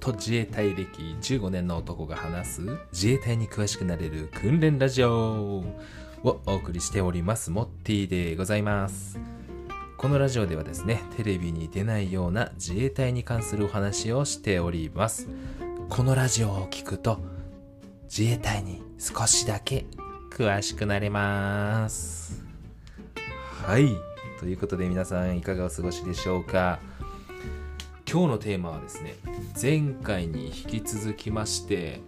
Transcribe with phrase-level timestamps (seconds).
[0.00, 5.64] 元自衛隊歴15年の男が話す自衛隊に詳しくなれる訓練ラジオを
[6.46, 9.20] お送りしておりますモッティでございます
[9.98, 15.28] このラジオではですねテレビに出ないような自衛隊に関するお話をしております
[15.90, 17.18] このラジオを聞くと
[18.04, 19.84] 自衛隊に少しだけ
[20.30, 22.42] 詳しくなれます
[23.66, 23.90] はい。
[24.40, 26.80] ということで皆さんいかがお過ごしでしょうか
[28.12, 29.14] 今日のテーマはですね
[29.60, 32.00] 前回に引き続きまして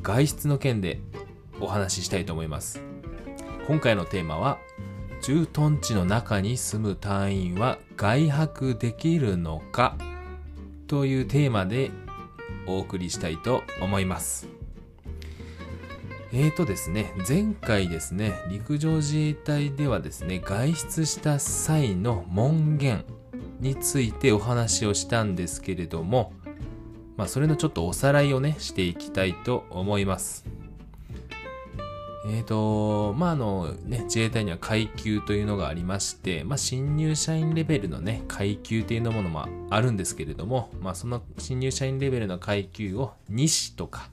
[0.00, 1.00] 外出の件で
[1.60, 2.80] お話ししたいと思います。
[3.66, 4.58] 今回のテーマは
[5.20, 9.96] 駐屯地の中に住む隊員は外泊できるのか
[10.86, 11.90] というテーマで
[12.68, 14.46] お送りしたいと思います。
[16.32, 23.04] えーとですね、前回ですね、陸上自衛隊ではですね、外出した際の門限
[23.60, 26.32] についてお話をしたんですけれども、
[27.16, 30.46] まあ、それのちょっとおさらいをね、していきたいと思います。
[32.30, 44.10] えーと、まあ、あの、ね、自衛隊には階級というのがありまして、まあ、新入社員レベルのね、階級っていうのものもあるんですけれども、まあ、その新入社員レベルの階級を2子とか、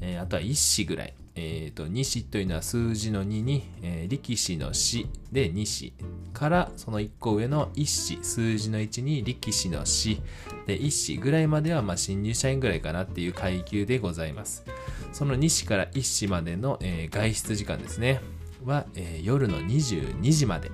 [0.00, 5.92] えー、あとは1子ぐらい、えーと、2子というのは数字の2に、えー、力士の死で2子
[6.34, 10.20] からその1個上の1子数字の1に力士の死
[10.66, 14.64] で1子ぐらいまではまあ新入社員ぐらいかなっていう階級でございます。
[15.12, 18.20] その2子から1子までの、えー、外出時間ですね。
[18.64, 20.70] は、えー、夜の22時まで。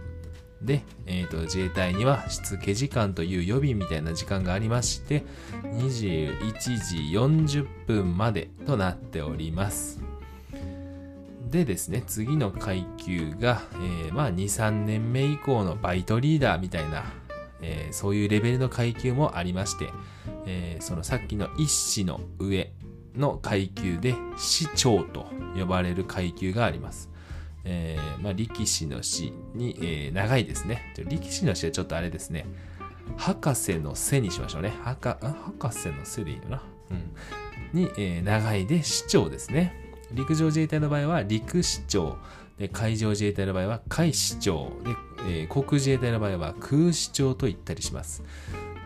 [0.63, 5.25] で、えーと、自衛隊にはしつけ時間という予備みたいな時間がありまして
[5.63, 10.08] 21時40分までとなっております。
[11.51, 17.05] でですね、次の階級が、えー、まあ2、3年目以降のバイトリーダーみたいな、
[17.63, 19.89] えー、そういうレベルの階級もありまして、
[20.47, 22.73] えー、そのさっきの一子の上
[23.17, 25.27] の階級で市長と
[25.59, 27.11] 呼ばれる階級があります。
[27.65, 30.95] え、まあ力士の死に、え、長いですね。
[31.09, 32.47] 力士の死はちょっとあれですね。
[33.17, 34.73] 博士の背にしましょうね。
[34.83, 35.17] 博
[35.73, 36.63] 士の背でいいよな？
[36.91, 37.81] うん。
[37.81, 39.88] に、え、長いで市長ですね。
[40.13, 42.17] 陸上自衛隊の場合は陸市長。
[42.59, 44.73] で海上自衛隊の場合は海市長。
[44.85, 48.23] で、えー、航空自衛隊の場合は空市長と言ったりします。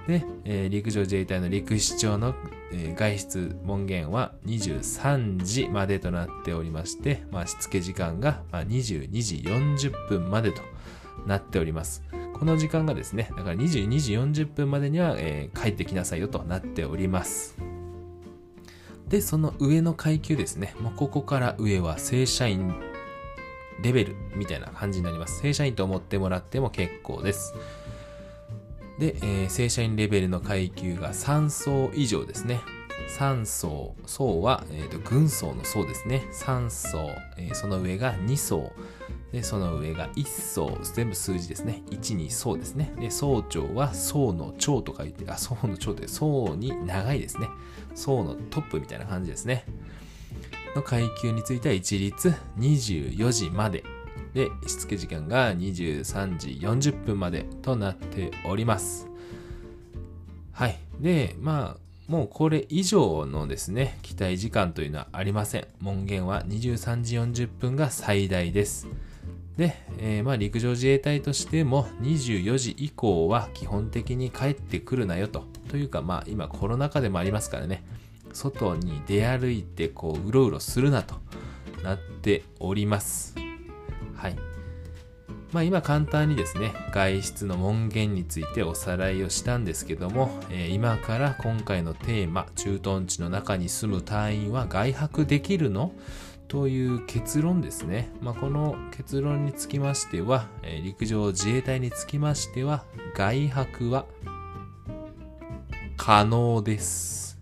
[0.07, 2.35] で、えー、陸上自衛隊の陸市長の、
[2.73, 10.61] えー、外出門限は23時までとなっておりまして、まあ、しつけ時間が、まあ、22時40分までと
[11.27, 12.03] なっております。
[12.35, 17.72] この時間がですねだから22時40分までには、えー、帰ってきなさいよとなっております。
[19.13, 20.75] で、その上の階級ですね。
[20.81, 22.75] もうここから上は正社員
[23.83, 25.43] レベルみたいな感じになります。
[25.43, 27.53] 正社員と思ってもらっても結構です。
[28.99, 32.63] で、えー、正社員レベルの階級が3層以上ですね。
[33.19, 36.23] 3層、層は、えーと、軍層の層ですね。
[36.33, 38.73] 3層、えー、その上が2層、
[39.33, 41.83] で、その上が1層、全部数字ですね。
[41.91, 42.93] 1、2層ですね。
[43.01, 47.49] で、層長は層の長と書いて、あ、層の長って層に長いですね。
[47.95, 49.65] 層のトップみたいな感じですね。
[50.77, 53.85] の階級については一律24時まで。
[54.35, 59.09] で、しつけ時間が23時40分までとなっております。
[60.53, 60.79] はい。
[61.01, 65.67] で、まあ、もうこれ以上のですね、期待時間というのはありません。
[65.81, 68.87] 門限は23時40分が最大です。
[69.57, 75.45] で、えー、まあ陸上自衛隊としても24時以降は基本的に帰ってくるなよと。
[75.69, 77.85] というかまあ今コロナ禍でもありますからね、
[78.33, 81.17] 外に出歩いてこううろうろするなと
[81.83, 83.35] なっております。
[84.15, 84.37] はい。
[85.53, 95.93] まあ今簡単にですね、外出の門限についておさらいをしたんですけども、えー、今から今回のテーマ、駐屯地の中に住む隊員は外泊できるの？
[96.49, 98.11] という結論ですね。
[98.21, 102.85] まあ、この結論につきましては、え、陸上自衛隊につきましては、
[103.15, 104.07] 外泊は
[105.97, 107.39] 可能です。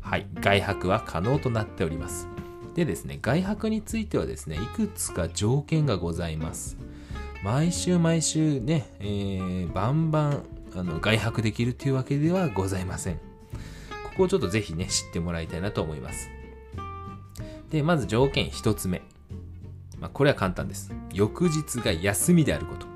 [0.00, 2.26] はい、外泊は可能となっております。
[2.74, 6.76] でですね、外泊についてはですね、いくつか条件がございます。
[7.42, 10.42] 毎週毎週ね、えー、バンバン
[10.74, 13.16] あの外泊できるというわけではございません。
[13.16, 13.20] こ
[14.16, 16.28] こをちょっとぜひね、知ってもらいたいなと思います。
[17.70, 19.02] で、まず条件1つ目。
[19.98, 20.92] まあ、これは簡単です。
[21.12, 22.86] 翌日が休みであること。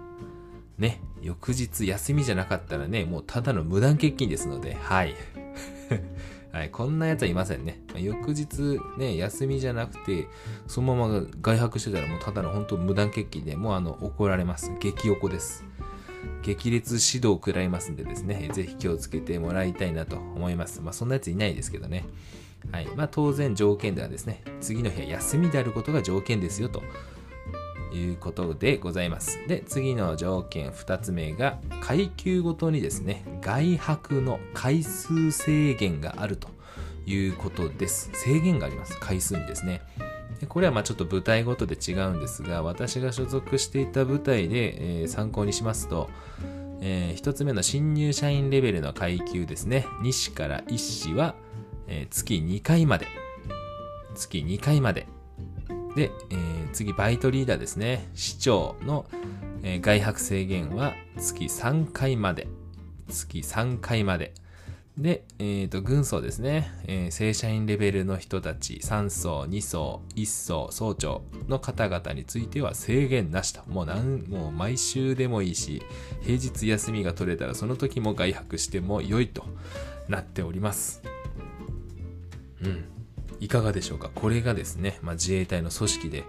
[0.78, 1.00] ね。
[1.22, 5.14] 翌日休みじゃなかったらね、もうただの無断欠勤ですので、はい。
[6.52, 7.80] はい、こんなやつはいませんね。
[7.92, 10.28] ま、翌日ね、休みじゃなくて、
[10.66, 14.70] そのまま外泊してたらもうただの本当無断欠勤で、もうあの、怒られます。
[14.80, 15.64] 激おこです。
[16.42, 20.82] 激烈指導を食らいますんでですね、ぜひ気をつけてもらいたいなと思います。
[20.82, 22.04] まあ、そんなやついないですけどね。
[22.72, 22.86] はい。
[22.96, 26.82] まあ、当然条件ではですね、次の日は休みであることが条件ですよと
[27.92, 29.38] いうことでございます。
[29.46, 36.48] で、次の条件2つ目が、階級ごとにですね、外泊の回数制限があると
[37.06, 38.10] いうことです。
[38.12, 38.98] 制限があります。
[38.98, 39.82] 回数にですね。
[40.40, 46.10] でこれはまあちょっと部隊ごとで違うんですが、私が所属していた部隊で、えー、参考にしますと、
[46.80, 49.86] えー、1つ目の新入社員レベルの階級ですね。
[50.02, 51.34] 西から1市は、
[51.88, 53.06] えー、月2回まで。
[54.14, 55.06] 月2回まで。
[55.96, 58.08] で、えー、次、バイトリーダーですね。
[58.14, 59.06] 市長の、
[59.62, 62.48] えー、外泊制限は月3回まで。
[63.08, 64.34] 月3回まで。
[64.96, 73.60] で、えっ、ー、と、軍曹ですね、えー、正社員レベルの人たち、3層、2層、1層、総長の方々については制限なしと。
[73.66, 75.82] もうん、もう毎週でもいいし、
[76.22, 79.44] 平日休みが取れたらその時も外泊しても良いと
[80.08, 81.02] なっております。
[82.64, 82.84] うん。
[83.40, 84.10] いかがでしょうか？
[84.14, 86.24] これがですね、まあ、自衛隊の組織で、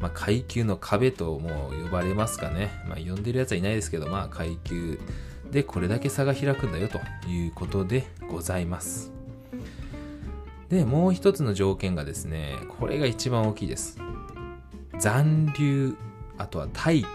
[0.00, 2.70] まあ、階級の壁とも呼ばれますかね。
[2.88, 4.98] まあ、呼んでるやつはいないですけど、まあ、階級
[5.50, 6.98] でこれだけ差が開くんだよと
[7.28, 9.12] いうことでございます。
[10.68, 13.98] で、もう一つの条件がですね、これが一番大きいです。
[14.98, 15.94] 残留、
[16.36, 17.06] あとは待機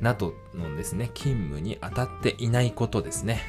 [0.00, 3.40] などのですね、勤務に当たっていないことですね。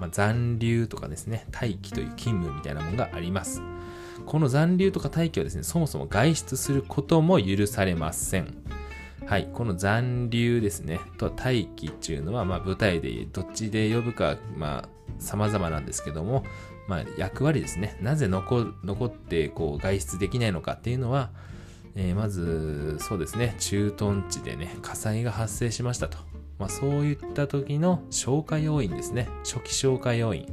[0.00, 3.62] まあ、残留とかですね、待機という勤務みたいなものがあります。
[4.26, 8.54] この残留とか待機はですね、そもそも外出することも許されません。
[9.26, 16.44] はい、この残留ですね、と待機っていうのは、まあ、舞台でどっちで呼ぶか、まあ、様々なんですけども、
[16.86, 17.98] まあ、役割ですね。
[18.00, 21.30] なぜ残残ってこう外出できないのかっていうのは、
[21.94, 26.27] えー、まず、そうですね、駐屯地でね、火災が発生しましたと。
[26.58, 29.28] まあ、そういった時の消火要員ですね。
[29.44, 30.46] 初期消火要員。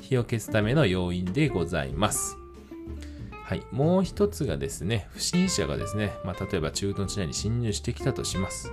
[0.00, 2.36] 火を消すための要員でございます。
[3.44, 3.62] はい。
[3.70, 8.72] もう一つがですね、不審者がですね、まあ、例えば駐屯地内に侵入してきたとします。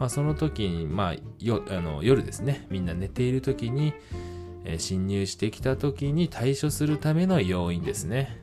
[0.00, 3.92] まあ、その時に、まあ、よあの夜ですね、みんな寝ている時に、
[4.64, 8.39] え、侵入してきた時に対処するための要因ですね。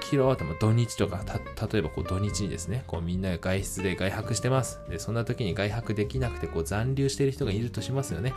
[0.00, 1.22] 起きろと、土日とか、
[1.70, 4.80] 例えばこう土日にですね、こうみんなが外出で外泊してます。
[4.88, 8.34] で、そんな時に外泊できなくてこう残留している人がいるとしますよね。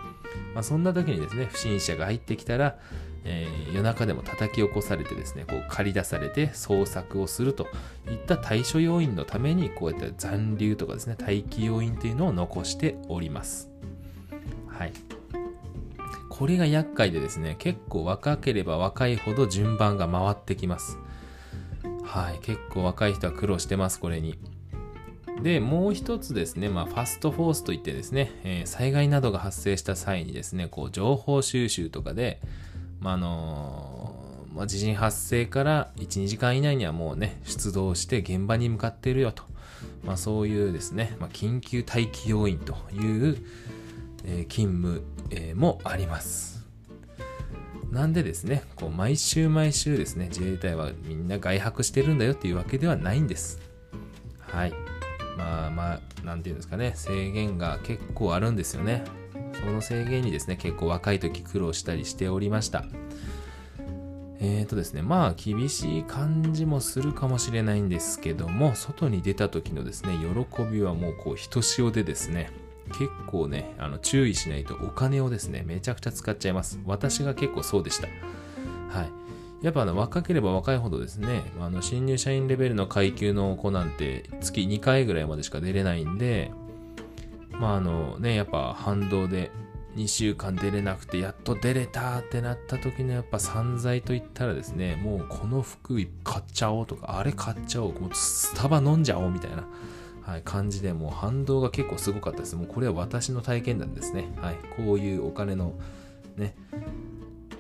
[0.54, 2.78] まあ、そんな時にですね、不審者が入ってきたら、
[3.24, 7.68] えー、夜中でも叩き起こされてですね、こう借り出されて捜索をすると
[8.10, 13.70] いった対処要因のために、こうやって残留とかですね、待機要因というのを残しております。
[14.68, 14.94] はい。
[16.30, 20.98] これが厄介でですね、結構若ければ若いほど順番が回ってきます。
[22.12, 22.40] はい。
[22.42, 24.38] 結構若い人は苦労してます、これに。
[25.42, 32.42] で、もう一つですね、まあ、ファストフォースといってですね、えー、災害などが発生した際にですね、こう、情報収集とかで、
[33.00, 39.44] まあ、あのー、まあ、地震発生から1、2時間以内にはもうね、出動して現場に向かっているよと。
[40.04, 43.38] まあ、そういうですね、まあ、緊急待機要員という、
[44.26, 46.61] えー、勤務、えー、もあります。
[47.92, 53.60] なんでですね、こう毎週毎週ですね、自衛隊はみんな外泊してるんだよっていうわけではないんです。
[54.40, 54.74] はい。
[55.38, 59.04] まあまあ、なんていうんですかね、制限が結構あるんですよね。
[59.60, 62.86] その制限にですね、結構若い時苦労したりしておりました。
[64.40, 72.50] えーとですね、まあ厳しい感じもするかもしれないんですけども、外に出た時のですね、喜びはもうこう、ひとしおでですね、
[72.92, 76.80] 結構ね、あの注意しないとお金をですね、めちゃくちゃ使っちゃいます。
[76.86, 78.08] 私が結構そうでした。
[78.98, 79.12] はい。
[79.62, 86.52] やっぱあの若ければ若いほどですね、あの新入社員レベルの階級の子なんて月2回ぐらいまでしか出れないんで、
[87.52, 89.52] まああのね、やっぱ反動で
[89.96, 99.64] 2週間出れなくてやっと出れたってなった時のやっぱ散財といったらですね、もうこの服買っちゃおうとか、あれ買っちゃおう、もうスタバ飲んじゃおうみたいな、
[100.24, 102.56] はい、感じでもう反動が結構すごかったです。
[102.56, 104.32] もうこれは私の体験談ですね。
[104.42, 105.74] はい、こういうお金の
[106.38, 106.56] ね、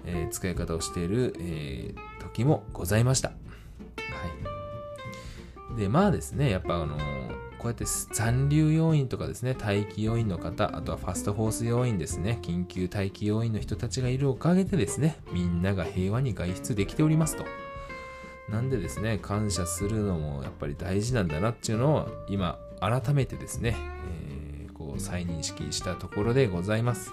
[0.05, 3.29] えー、使い方をしている、えー、時もございました。
[3.29, 3.35] は
[5.75, 5.77] い。
[5.77, 6.97] で、まあですね、やっぱあの
[7.57, 17.45] こうやって残留要員とかですね、待機要員の方、あとはファストフォース要員ですね、緊急待機要員の人たちがいるおかげでですね、みんなが平和に外出できておりますと。
[18.51, 23.75] なんでですね、感謝するのもやっぱり大事なんだなっていうのを今改めてですね、
[24.63, 27.11] えー、こう再認識したところでございます。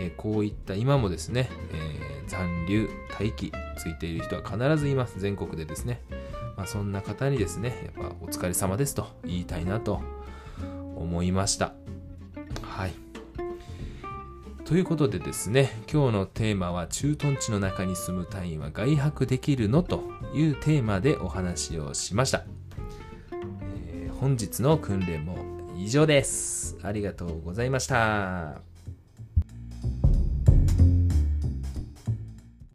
[0.00, 5.18] え、こういった今もですね、えー、残留、待機ついている人は必ずいます。
[5.18, 6.02] 全国でですね。
[6.56, 10.02] まあ、そんな方にですね、やっぱお疲れ様ですと言いたいなと
[10.96, 11.72] 思いました。
[12.62, 13.07] はい。
[14.68, 20.02] ということでですね、今日のテーマは駐屯地の中に住む隊員は外泊できるのと
[20.34, 22.44] いうテーマでお話をしました。
[23.32, 25.38] えー本日の訓練も
[25.74, 26.76] 以上です。
[26.82, 28.67] ありがとうございました。